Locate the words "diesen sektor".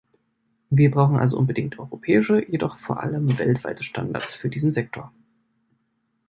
4.49-5.11